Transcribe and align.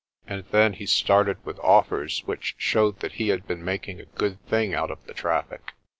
And 0.25 0.45
then 0.45 0.73
he 0.73 0.87
started 0.87 1.37
with 1.45 1.59
offers 1.59 2.23
which 2.25 2.55
showed 2.57 3.01
that 3.01 3.11
he 3.11 3.27
had 3.29 3.45
been 3.47 3.63
making 3.63 4.01
a 4.01 4.05
good 4.05 4.43
thing 4.47 4.73
out 4.73 4.89
of 4.89 5.05
the 5.05 5.13
traffic. 5.13 5.73